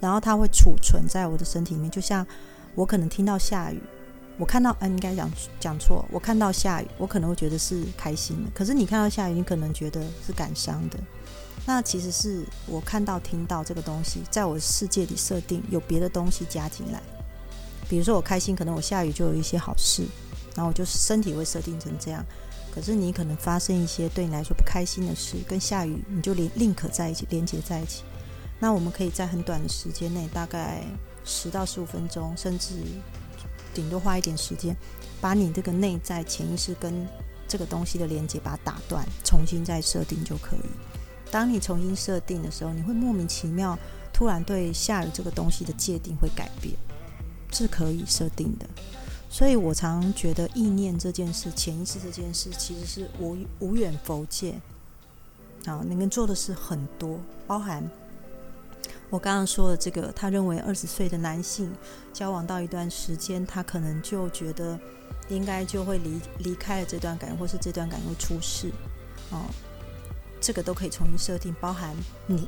[0.00, 1.90] 然后它会储存在我的身体里面。
[1.90, 2.26] 就像
[2.74, 3.80] 我可能听到下雨。
[4.38, 6.02] 我看到，嗯，应该讲讲错。
[6.10, 8.50] 我看到下雨，我可能会觉得是开心的。
[8.54, 10.98] 可是你看到下雨，你可能觉得是感伤的。
[11.66, 17.02] 那其实是我看到、听到这个东西，在我的世界里设定有别的东西加进来。
[17.90, 20.04] 比如说我开心，可能我下雨就有一些好事，
[20.54, 22.24] 然后我就身体会设定成这样。
[22.72, 28.04] 可是你可能发生一些对你来说不开心的事，跟下雨你就连宁可在一起，连接在一起。
[28.60, 30.84] 那我们可以在很短的时间内，大概
[31.24, 32.76] 十到十五分钟，甚至。
[33.72, 34.76] 顶多花一点时间，
[35.20, 37.06] 把你这个内在潜意识跟
[37.46, 40.70] 这个东西的连接把它打断，重新再设定就可以。
[41.30, 43.78] 当你重新设定的时候，你会莫名其妙
[44.12, 46.74] 突然对下雨这个东西的界定会改变，
[47.52, 48.66] 是可以设定的。
[49.28, 54.60] 所以我常觉得意念这件事、潜意识这件事，其实是无无远佛界
[55.66, 57.88] 啊，你能做的事很多，包含。
[59.08, 61.72] 我刚刚说的这个，他认为二十岁的男性
[62.12, 64.78] 交往到一段时间，他可能就觉得
[65.28, 68.70] 应该就会离离开了这段感情，或是这段感情会出事，
[69.30, 69.46] 哦，
[70.40, 71.92] 这个都可以重新设定，包含
[72.26, 72.46] 你，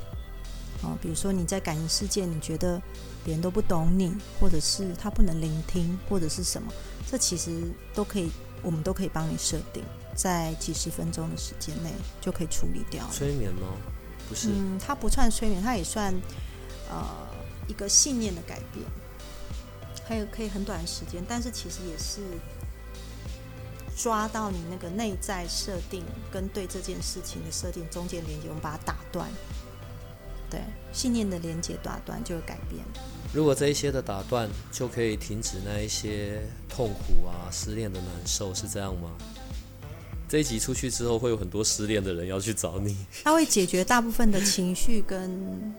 [0.83, 2.81] 哦，比如说你在感情世界，你觉得
[3.25, 6.73] 别人都不懂你，或者是他不能聆听，或者是什么，
[7.11, 8.31] 这其实都可以，
[8.63, 9.83] 我们都可以帮你设定，
[10.15, 11.91] 在几十分钟的时间内
[12.21, 13.09] 就可以处理掉。
[13.11, 13.69] 催眠吗？
[14.29, 16.15] 不是，嗯，它不算催眠，它也算。
[16.91, 17.09] 呃，
[17.69, 18.85] 一个信念的改变，
[20.05, 22.21] 还有可以很短的时间，但是其实也是
[23.97, 29.31] 抓到你那个内在设定跟对这件事情的设定中间连接，我们把它打断。
[30.53, 30.61] 对，
[30.93, 32.85] 信念的连接打断就会改变。
[33.33, 39.11] 如果这一些的打断就可以停止那一些痛苦啊、失恋的难受，是这样吗？
[40.29, 42.95] 这一集出去之后，会有很多失恋的人要去找你。
[43.25, 45.73] 他会解决大部分的情绪跟。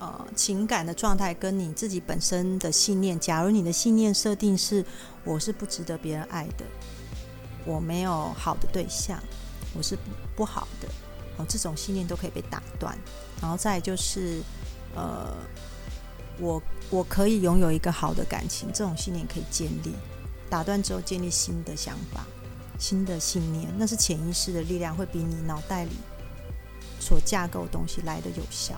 [0.00, 3.18] 呃情感的状态跟你自己本身的信念。
[3.18, 4.84] 假如你的信念设定是
[5.24, 6.64] 我是不值得别人爱的，
[7.64, 9.20] 我没有好的对象，
[9.76, 10.02] 我是不
[10.36, 10.86] 不好的，
[11.46, 12.96] 这种信念都可以被打断。
[13.40, 14.40] 然后再就是
[14.94, 15.36] 呃，
[16.38, 19.92] 我我可以拥有一个好的感情，这种信念可以建立。
[20.50, 22.26] 打断之后，建立新的想法、
[22.78, 25.90] 新的信念，那是潜意识的力量，会比你脑袋里
[26.98, 28.74] 所架构东西来的有效。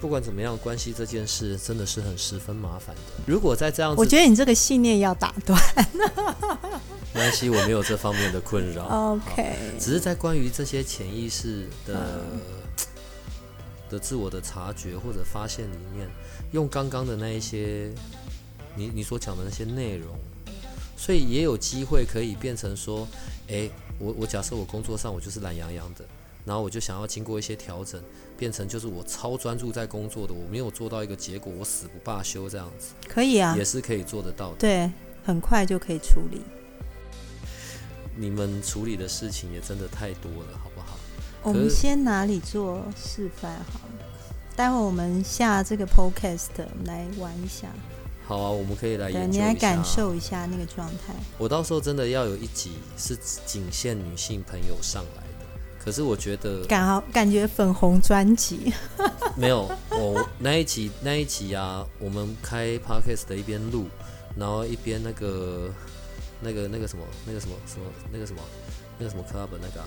[0.00, 3.02] 不管怎么样，关系这件事真的是很十分麻烦的。
[3.26, 5.60] 如果在这样，我觉得你这个信念要打断。
[7.14, 8.84] 没关系，我没有这方面的困扰。
[9.14, 12.20] OK，只是在关于这些潜意识的
[13.90, 16.08] 的自我的察觉或者发现里面，
[16.52, 17.92] 用刚刚的那一些。
[18.76, 20.14] 你你所讲的那些内容，
[20.96, 23.08] 所以也有机会可以变成说，
[23.48, 26.04] 诶，我我假设我工作上我就是懒洋洋的，
[26.48, 28.02] 然后我就想要经过一些调整，
[28.38, 34.90] 变成就是我超专注在工作的，我没有做到一个结果，我死不罢休这样子，可以啊，也是可以做得到的，对，
[35.22, 36.40] 很快就可以处理。
[38.16, 40.98] 你们处理的事情也真的太多了，好不好？
[41.42, 44.06] 我们先哪里做示范好了，
[44.56, 46.48] 待会我们下这个 podcast
[46.84, 47.68] 来玩一下。
[48.26, 49.46] 好啊，我们可以来研究一下。
[49.46, 51.14] 你来感受一下那个状态。
[51.38, 55.27] 我到时候真的要有一集是仅限女性朋友上来的，
[55.88, 58.70] 可是我觉得感好感觉粉红专辑。
[59.34, 63.86] 没有，我那一集那一集啊，我们开 podcast 的一边录，
[64.36, 65.72] 然后一边那个
[66.42, 68.42] 那个那个什么那个什么什么那个什么
[68.98, 69.82] 那个什么 club 那个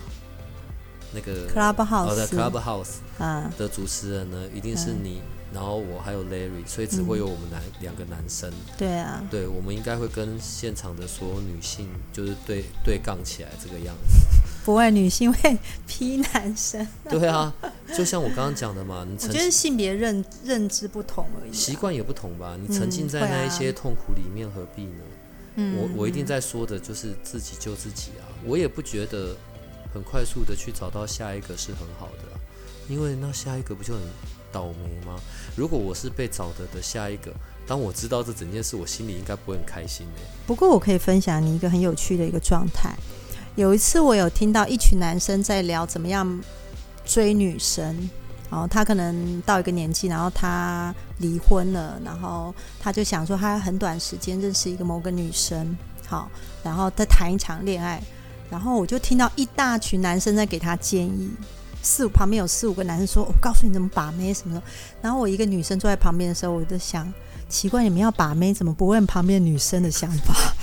[1.12, 5.22] 那个 clubhouse 哦，在 clubhouse 啊的主持人呢，一定是你。
[5.54, 8.50] 然后我还有 Larry，所以只会有我们男两个男生。
[8.76, 14.16] 对啊，对，我们应该会跟现场的所有女性就是对对杠起来这个样子。
[14.64, 16.86] 不爱，女性会批 男生。
[17.08, 17.52] 对啊，
[17.96, 22.56] 就像我刚刚讲的嘛，你我觉得性别认认知不同而已，习惯也不同吧。
[22.60, 25.04] 你沉浸在那一些痛苦里面，何必呢？
[25.56, 28.24] 嗯，我我一定在说的就是自己救自己啊。
[28.44, 29.36] 我也不觉得
[29.92, 32.24] 很快速的去找到下一个是很好的，
[32.88, 34.02] 因为那下一个不就很。
[34.52, 35.18] 倒霉吗？
[35.56, 37.32] 如果我是被找的的下一个，
[37.66, 40.20] 当我知道这整件事，我心里应该不会很开心的。
[40.46, 42.94] 不过我可以分享你一个很有趣的一个状态。
[43.54, 46.40] 有一次我有听到一群男生在聊怎么样
[47.04, 48.08] 追女生，
[48.48, 56.30] 哦，他可能到一个年纪，然后他离婚了，然后他就想说他很短时间认识一个某个女生，好，
[56.62, 58.02] 然后再谈一场恋爱，
[58.50, 61.30] 然后我就听到一大群男生在给他建议。
[61.84, 64.62] 四旁边有四五个男生说：“我告诉你怎么把妹什么的。”
[65.02, 67.12] 然后我一个女生坐在旁边的时候，我就想，
[67.48, 70.54] 奇怪，你们要把妹怎么不问旁边女生的想法？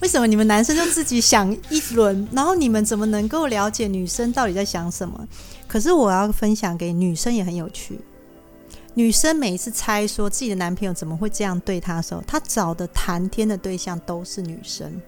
[0.00, 2.28] 为什么你们男生就自己想一轮？
[2.32, 5.26] 然后你们怎么能够了解女生到底在想什么？
[5.66, 8.00] 可是我要分享给女生也很有趣。
[8.94, 15.00] 女生每一次猜说自己的男朋友怎么会这样对她的时候，她找的谈天的对象都是女生。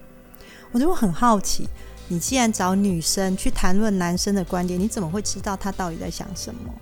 [0.71, 1.67] 我就很好奇。
[2.07, 6.73] 你既然找女生去谈论男生的观点，你怎么会知道他到底在想什么？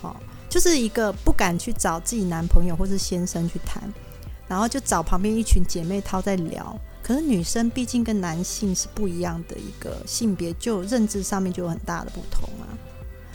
[0.00, 0.16] 好，
[0.48, 3.82] 就是一个不敢去找自己男朋友或是先生去谈，
[4.48, 6.74] 然后就找旁边一群姐妹淘在聊。
[7.02, 12.70] 可是女生毕竟跟男性是不一样的一个性别，就认知上面就有很大的不同啊。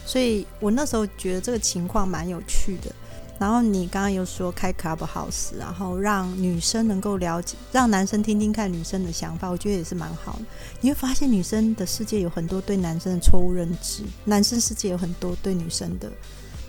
[0.05, 2.89] 所以我那时候觉得这个情况蛮有趣的。
[3.39, 10.45] 然后你刚刚又说开 club house，然后让女生能够了解，让男生听听看女生的想法，我觉得也是蛮好的。
[10.81, 16.11] 你会发现女生的世界有很多对男生的错误认知，男生世界有很多对女生的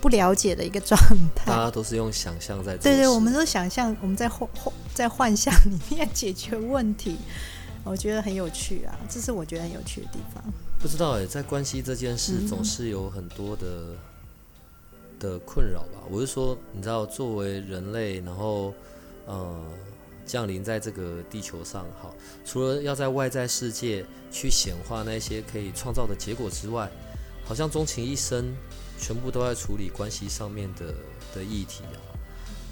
[0.01, 0.99] 不了解的一个状
[1.35, 1.45] 态。
[1.45, 7.17] 大家都是用想象在对对，我们都想象我们在幻幻在幻象里面解决问题，
[7.83, 10.43] 我觉得很有趣啊，这是我觉得很有趣的地方。
[10.79, 13.95] 不知道哎，在关系这件事总是有很多的。
[15.19, 18.73] 的困扰吧，我是说，你知道，作为人类，然后，
[19.25, 19.53] 呃，
[20.25, 26.89] 降临在这个地球上，好，除了要在外在世界去显化那些可以创造的结果之外，
[27.43, 28.55] 好像钟情一生，
[28.99, 30.93] 全部都在处理关系上面的
[31.33, 31.97] 的议题啊。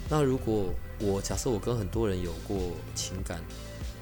[0.08, 2.56] 那如果我假设我跟很多人有过
[2.94, 3.40] 情感，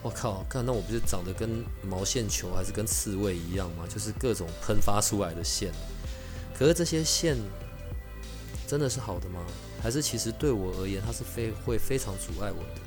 [0.02, 3.84] 我靠，看那我不是长得跟毛线球还是跟刺猬一样吗？
[3.88, 5.72] 就是各种喷发出来的线，
[6.54, 7.36] 可是这些线。
[8.68, 9.38] 真的是好的吗？
[9.80, 12.80] 还是其实对我而言，它是非会非常阻碍我的？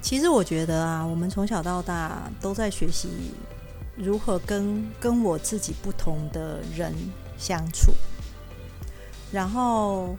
[0.00, 3.10] 其实我觉得啊，我们从小到大都在学习
[3.94, 6.94] 如何跟跟我自己不同的人
[7.36, 7.92] 相处。
[9.32, 10.16] 然后，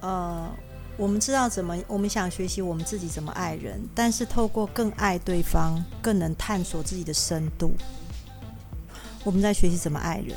[0.00, 0.50] 呃，
[0.96, 7.72] 我们知道怎么，我们想学习我们自己怎么爱人，但是透过更爱对方，更能探索自己的深度。
[9.24, 10.36] 我们在学习怎么爱人。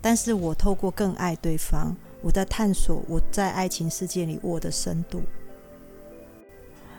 [0.00, 5.20] 但是我透过更爱对方，我在探索我在爱情世界里我的深度。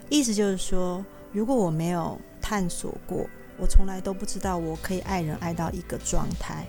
[0.10, 3.26] 意思就是说，如果我没有探索过，
[3.58, 6.66] 我从来都不知道我可以爱人爱到一个状态。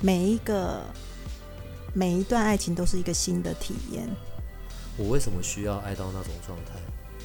[0.00, 0.80] 每一个
[1.92, 4.08] 每一段爱情都是一个新的体验。
[4.96, 6.78] 我为什么需要爱到那种状态？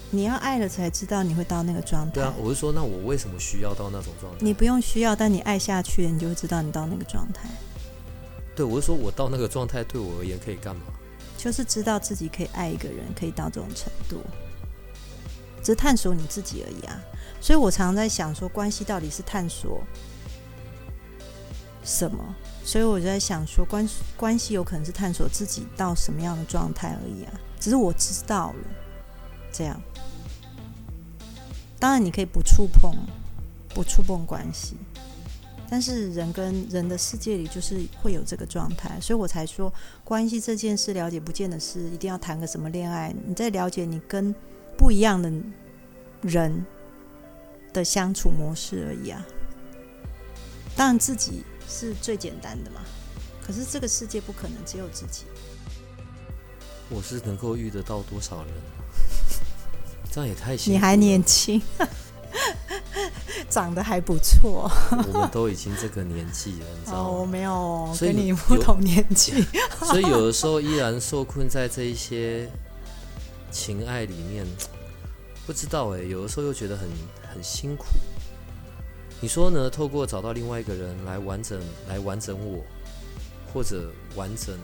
[0.10, 2.12] 你要爱了才知道你会到那个状态。
[2.14, 4.40] 对啊，我是说，那我为什么需要到那种状态？
[4.40, 7.50] 你不用需要，但你爱下去了，你就会知道你到那个状态。
[8.56, 10.84] 对，我是说我到那个状态对我而言可以干嘛？
[11.38, 14.22] 就是知道自己可以爱一个人，可以到这种程度。
[15.62, 16.98] 只是探索你自己而已啊，
[17.42, 19.84] 所以我常常在想说，关系到底是探索
[21.84, 22.36] 什么？
[22.68, 27.32] 所以我就在想说，关关系有可能是探索自己到什么样的状态而已啊。
[27.58, 28.66] 只是我知道了，
[29.54, 29.82] 这样。
[31.80, 32.94] 当然，你可以不触碰，
[33.70, 34.76] 不触碰关系，
[35.70, 44.36] 但是人跟人的世界里就是会有这个状态，所以我才说，关系这件事了解，不见得是一定要谈个什么恋爱，你在了解你跟。
[44.80, 45.34] 不一样的
[46.22, 46.64] 人
[47.74, 49.26] 的相处模式而已啊。
[50.76, 52.82] 当然自己是最简单的嘛，
[53.46, 55.26] 可是这个世界不可能只有自己。
[56.90, 58.54] 我是能够遇得到多少人？
[60.12, 61.62] 这样也太你还年轻，
[63.50, 64.72] 长得还不错。
[65.12, 67.10] 我们都已经这个年纪了，你知道吗？
[67.10, 69.46] 我没有跟你不同年纪，
[69.86, 72.50] 所以有的时候依然受困在这一些。
[73.50, 74.46] 情爱里面，
[75.48, 76.88] 不知道哎，有的时候又觉得很
[77.34, 77.86] 很辛苦。
[79.20, 79.68] 你说呢？
[79.70, 82.64] 透过找到另外一个人来完整，来完整我，
[83.52, 84.56] 或者完整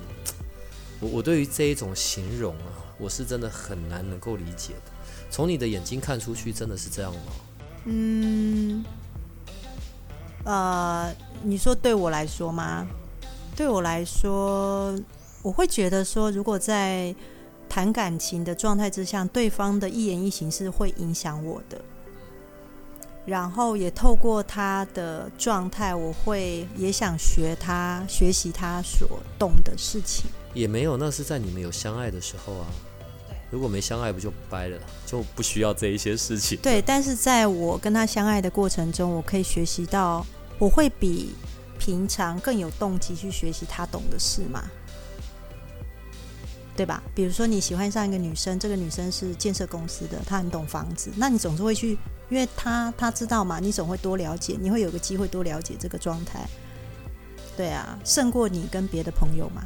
[1.02, 4.92] 我，我对于这一种形容啊，我是真的很难能够理解的。
[5.32, 7.20] 从你的眼睛看出去，真的是这样吗？
[7.86, 8.86] 嗯，
[10.46, 11.12] 呃，
[11.42, 12.88] 你说对我来说吗？
[13.56, 14.96] 对我来说，
[15.42, 17.14] 我会觉得说，如果在
[17.68, 21.82] 谈感情的状态之下，对方的一言一行是会影响我的，
[23.26, 29.08] 然后也透过他的状态，我会也想学他，学习他所
[29.40, 30.26] 懂的事情。
[30.54, 32.68] 也没有，那是在你们有相爱的时候啊。
[33.50, 36.58] 如果没相爱，不就掰了，就不需要这一些事情。
[36.58, 40.26] 对，但是在我跟他相爱的过程中，我可以学习到，
[40.58, 41.36] 我会比
[41.78, 44.64] 平常更有动机去学习他懂的事嘛。
[46.76, 47.04] 对吧？
[47.14, 51.92] 比如说你喜欢上一个女生，这个女生是建设公司的，她很懂房子，那你总是会去，
[52.30, 56.48] 因为她她知道嘛，你总会多了解，你会有个机会多了解这个状态。
[57.56, 59.64] 对啊，胜过你跟别的朋友嘛。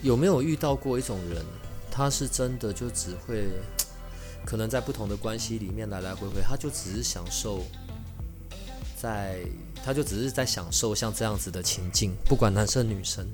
[0.00, 1.44] 有没有遇到过一种人，
[1.90, 3.48] 他是真的就只会，
[4.46, 7.62] 可能在不同的关系里面来来回回，他就只是享受，
[8.96, 9.40] 在
[9.84, 13.26] 他就只是在享受像这样子的情境，不管男生女生。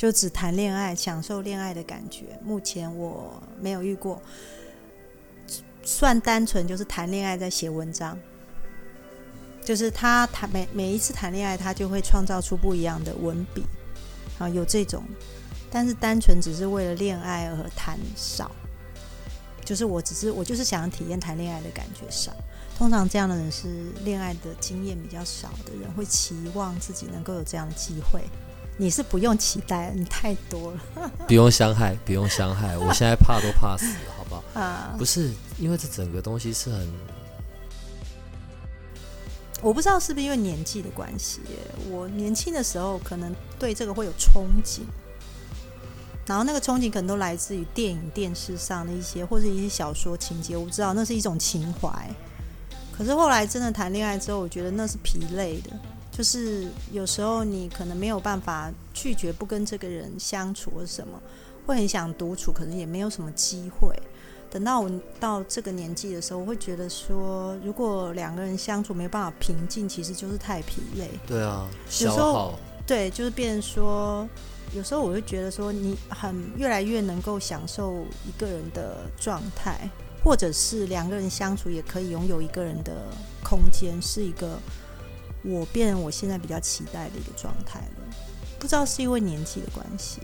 [0.00, 2.24] 就只谈恋爱，享受恋爱的感觉。
[2.42, 4.22] 目前我没有遇过，
[5.82, 8.18] 算单纯就是谈恋爱在写文章。
[9.62, 13.62] 就是他谈每每一次谈恋爱，他就会创造出不一样的文笔
[14.38, 15.04] 啊，有这种。
[15.70, 18.50] 但是单纯只是为了恋爱而谈少，
[19.66, 22.32] 就是我只是我就是想体验谈恋爱的感觉少。
[22.74, 23.68] 通常这样的人是
[24.02, 28.22] 恋爱的经验比较少的人，会期望自己能够有这样的机会。
[28.80, 31.10] 你是不用期待，你太多了。
[31.28, 33.84] 不用伤害，不用伤害，我现在怕都怕死，
[34.16, 34.42] 好不好？
[34.58, 36.90] 啊，不是，因为这整个东西是很……
[39.60, 41.42] 我不知道是不是因为年纪的关系，
[41.90, 44.80] 我年轻的时候可能对这个会有憧憬，
[46.24, 52.08] 然后那个憧憬可能都来自于电影、电视上的一些或者一些小说情节，我不知道那是一种情怀。
[52.96, 55.70] 可是后来真的谈恋爱之后，我觉得那是疲累的。
[56.10, 61.20] 就是有时候你可能没有办法拒绝不跟这个人相处或什么，
[61.66, 63.96] 会很想独处，可能也没有什么机会。
[64.50, 71.08] 等到我到这个年纪的时候，我会觉得说，如果两个人相处没有办法平静，其实就是太疲累。
[71.26, 71.68] 对啊，
[72.00, 72.54] 有时候。
[72.84, 74.28] 对，就是变成说，
[74.74, 79.88] 有时候我会觉得说，你很越来越能够享受一个人的状态，
[80.24, 83.04] 或者是两个人相处也可以拥有一个人的
[83.44, 84.58] 空间，是一个。
[85.42, 88.14] 我变我现在比较期待的一个状态了，
[88.58, 90.20] 不知道是因为年纪的关系，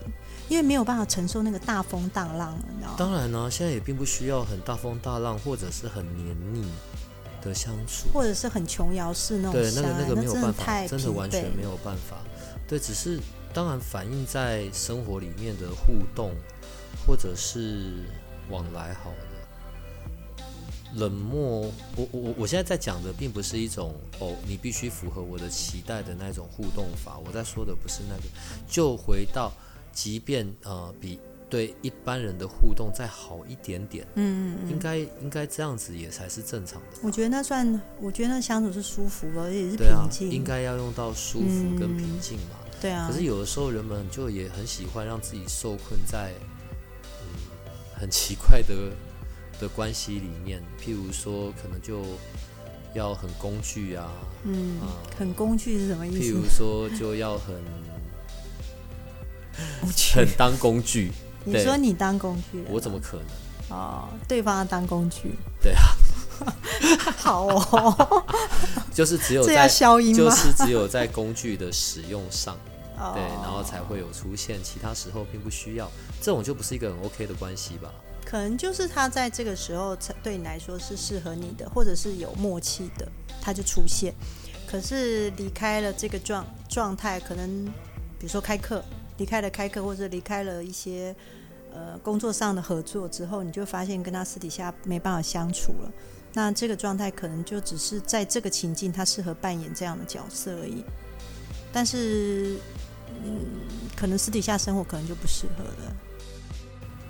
[0.49, 2.95] 因为没有办法承受那个大风大浪，你知道吗？
[2.99, 6.67] 当然呢，现在也并不需要很大风大浪，或者是很黏腻
[7.41, 9.53] 的相处，或者是很琼瑶式那种。
[9.53, 12.19] 对，那个那个没有办法，真的完全没有办法。
[12.69, 13.19] 对，只是
[13.55, 16.33] 当然反映在生活里面的互动，
[17.07, 18.05] 或者是
[18.51, 19.36] 往来好的，
[20.97, 27.19] 冷漠，我我我现在在讲的并不是一种哦，你必须符合我的期待的那种互动法。
[27.25, 28.23] 我在说的不是那个，
[28.67, 29.53] 就回到，
[29.93, 31.19] 即便呃比
[31.49, 36.99] 对一般人的互动再好一点点，嗯嗯应该应该这样子也才是正常的。
[37.03, 40.31] 我觉得那算，我觉得那相处是舒服的，而且是平，静。
[40.31, 42.57] 应该要用到舒服跟平静嘛。
[42.81, 43.07] 对啊。
[43.09, 46.33] 可是有的时候人们就也很喜欢让自己受困在
[47.21, 47.29] 嗯
[47.95, 48.75] 很奇怪的
[49.61, 52.03] 的关系里面，譬如说可能就
[52.95, 54.11] 要很工具啊，
[54.45, 54.89] 嗯啊，
[55.19, 56.43] 很工具是什么意思譬如？
[56.49, 57.55] 说就要很
[60.15, 61.13] 很当工具，
[61.45, 63.77] 你说你当工具，我怎么可能？
[63.79, 65.83] 哦，对方要当工具，对啊，
[67.17, 68.27] 好哦，
[68.95, 70.17] 就是只有在消音吗？
[70.17, 72.55] 就是只有在工具的使用上，
[72.97, 75.91] 哦对，然后才会有出现，其他时候并不需要，
[76.21, 77.91] 这种就不是一个很 OK 的关系吧？
[78.29, 83.09] 可能就是他在这个时候才对你来说是适合你的，或者是有默契的，
[83.41, 84.13] 他就出现。
[84.67, 87.65] 可是离开了这个状状态，可能
[88.19, 88.85] 比如说开课，
[89.19, 91.15] 离开了开课，或者离开了一些
[91.73, 95.93] 呃工作上的合作之后，你就发现跟他私底下没办法相处了。
[96.33, 100.83] 那这个状态可能就只是在这个情境，他适合扮演这样的角色而已。
[101.73, 102.59] 但是，
[103.25, 103.41] 嗯，
[103.95, 105.97] 可能私底下生活可能就不适合了。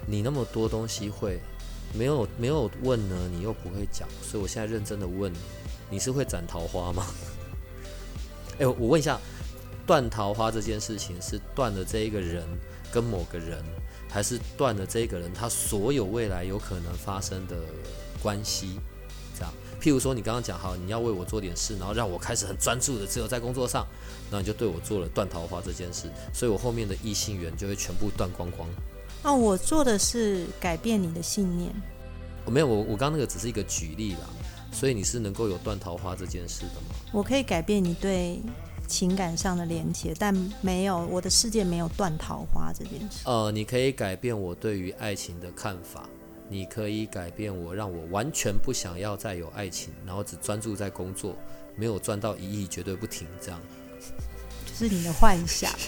[0.06, 1.40] 你那么多东西会，
[1.92, 5.38] 没有没有问呢，你又不会讲，所以我现在认真的问你，
[5.90, 7.06] 你是会斩桃花吗？
[8.58, 9.20] 哎、我我问一下，
[9.86, 12.44] 断桃花这件事情是断了这一个人
[12.90, 13.62] 跟某个人，
[14.08, 17.56] 还是断了这一个人他所有未来有可能发生的
[18.22, 18.78] 关系？
[19.38, 23.86] 这样，譬如说你刚刚讲好，你要为我做点事，然后让我开始很专注的只有在工作上，
[24.30, 28.66] 那你就对我做了断桃花这件事，所以我后面的异性缘就会全部断光光。
[29.26, 31.74] 哦，我做的是改变你的信念。
[32.44, 34.20] 我没有，我我刚刚那个只是一个举例啦，
[34.70, 36.94] 所以你是能够有断桃花这件事的吗？
[37.12, 38.40] 我可以改变你对
[38.86, 43.22] 情感上的连接，但没有我的世界没有断桃花这件事。
[43.24, 46.08] 呃，你可以改变我对于爱情的看法，
[46.48, 51.34] 你可以改变我，让我完全不想要再有爱情，然后只专注在工作，
[51.74, 53.60] 没有赚到一亿绝对不停这样。
[54.78, 55.70] 就是你的幻想。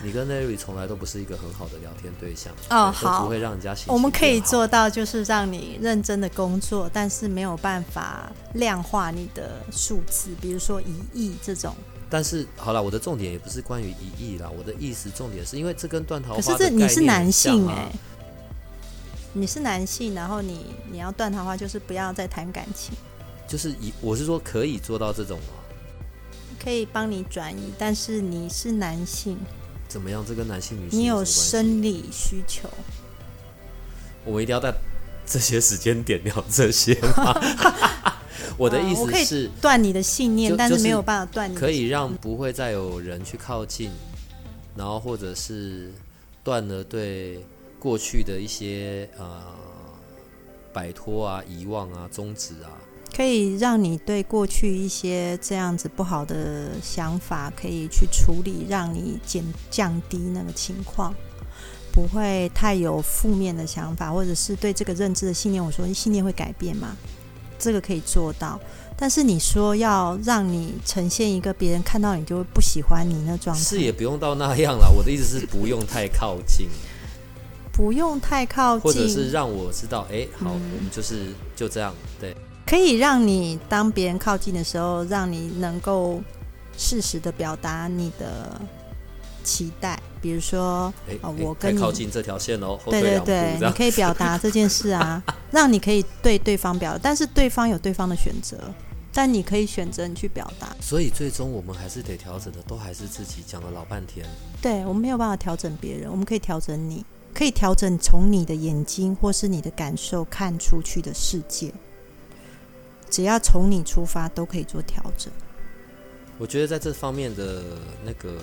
[0.00, 11.74] 你跟 Larry 从来都不是一个很好的聊天对象哦好不会让人家我们可以做到，就是让你认真的工作，但是没有办法量化你的数字，比如说一亿这种。
[12.08, 17.92] 但是好了，我的重点也不是关于一亿啦，我的意思重点是因为这跟断桃花可是这你是男性哎、
[19.32, 22.94] 你是男性，然后你你要断桃花，就是不要再谈感情，
[23.48, 25.57] 就是以我是说可以做到这种吗？
[26.62, 29.38] 可以帮你转移，但是你是男性，
[29.88, 30.24] 怎么样？
[30.26, 32.68] 这跟男性女性你有生理需求。
[34.24, 34.74] 我们一定要在
[35.24, 37.40] 这些时间点聊这些吗？
[38.58, 43.90] 我的意思是，断你的信念，就就是没有办法断你可以让不会再有人去靠近，
[44.76, 45.92] 然后或者是
[46.42, 47.44] 断了对
[47.78, 49.42] 过去的一些呃
[50.72, 52.70] 摆脱啊、遗忘啊、终止啊。
[53.14, 61.12] 可以让你对过去一些这样子不好的想法可以去处理，让你减降低那个情况，
[61.92, 65.64] 不会太有负面的想法，或者是对这个认知的信念。
[65.64, 66.96] 我说信念会改变吗，
[67.58, 68.60] 这个可以做到。
[68.96, 76.68] 但是你说要让你呈现一个别人看到你就会不喜欢你那状态，是也不用到那样啦，我的意思是不用太靠近，
[77.72, 82.36] 不用太靠近或者是，让我知道，哎、好，嗯我们就是就这样，对。
[82.68, 86.20] 可以让你当别人靠近的时候，让你能够
[86.76, 88.60] 适时的表达你的
[89.42, 90.92] 期待，比如说，
[91.38, 98.58] 我跟你靠近这条线哦，对对对，你可以表达这件事啊， 让你可以对对方表达，但是对方有对方的选择，
[99.14, 100.76] 但你可以选择你去表达。
[100.78, 104.26] 所以最终我们还是得调整的，都还是自己讲了老半天。
[104.60, 107.02] 对我们没有办法调整别人，我们可以调整你，
[107.32, 111.72] 可以调整从你的眼睛或是你的感受看出去的世界。
[113.10, 115.32] 只要从你出发，都可以做调整。
[116.38, 117.62] 我觉得在这方面的
[118.04, 118.38] 那个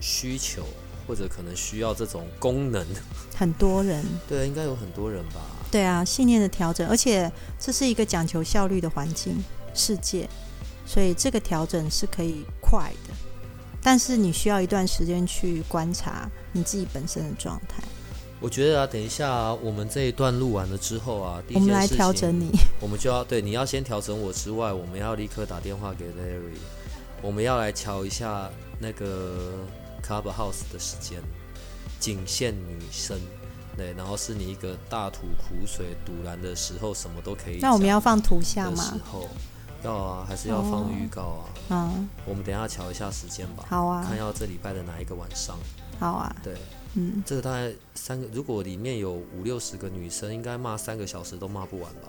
[0.00, 0.64] 需求，
[1.06, 2.86] 或者可能需要这种功能，
[3.36, 5.40] 很多人 对，应该有很多人吧。
[5.70, 9.42] 对啊，信念的调整，而且这是一个讲求效率的环境
[9.74, 10.28] 世界，
[10.86, 13.14] 所以这个调整是可以快的，
[13.82, 17.82] 但是你需要一段时间去观察你自己本身的状态。
[18.44, 26.58] 我觉得啊，等一下、啊、我们这一段录完了之后啊，第一我们来件事情调整你，我们就要对你要先调整我之外，我们要立刻打电话给 Larry，
[27.22, 29.54] 我们要来瞧一下那个
[30.06, 31.22] Clubhouse 的时间，
[31.98, 33.18] 仅限女生，
[33.78, 38.84] 对，然后是你一个大吐苦水、堵然的时候，什么都可以那我们要放图像吗？
[38.84, 39.26] 时候，
[39.82, 41.44] 要啊，还是要放哦预告啊？
[41.70, 44.04] 嗯，我们等一下瞧一下时间吧，好啊。
[44.06, 45.56] 看，要这礼拜的哪一个晚上。
[45.98, 46.52] 好啊，对，
[47.26, 52.08] 这个大概三个，如果里面有五六十个女生，应该骂三个小时都骂不完吧？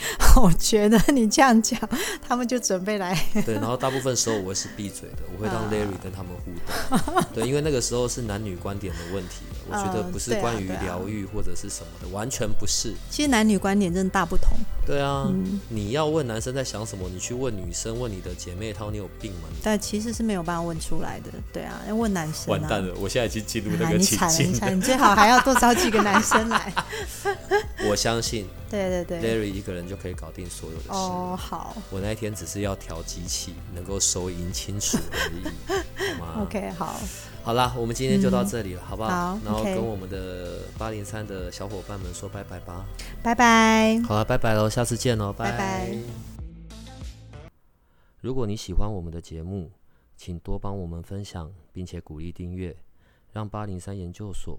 [0.40, 1.78] 我觉得你这样讲，
[2.26, 7.24] 他们就准备来， 对，然后大部分时候我会是闭嘴的，我会让啊 Larry 跟他们互动。
[7.34, 12.94] 对，因为那个时候是男女观点的问题，我觉得嗯不是关于疗愈或者是什么的，完全不是。
[13.10, 14.56] 其实男女观点真的大不同。
[14.86, 19.48] 对啊，嗯你要问男生在想什么，你去问女生，问你的姐妹淘，你有病吗？
[19.62, 22.58] 但其实是没有办法问出来的，对啊，要问男生、啊。
[22.58, 26.72] 完蛋了，我现在已经进入那啊，个情你惨了，你惨了，你最好还要多找几个男生来。
[27.88, 30.88] 我相信对对对，Larry 一个人就可以搞定所有的事。
[30.90, 35.42] 哦，好我那一天只是要调机器，能够收音清楚而已，
[36.18, 37.00] 好吗，OK，好，
[37.42, 39.08] 好啦，我们今天就到这里了，好不好？
[39.10, 42.84] 好然后跟我们的八零三的小伙伴们说拜拜吧。
[43.22, 44.00] 拜拜。
[44.06, 45.96] 好了，拜拜喽，下次见喽，拜拜
[48.20, 49.70] 如果你喜欢我们的节目，
[50.16, 52.76] 请多帮我们分享，并且鼓励订阅，
[53.32, 54.58] 让八零三研究所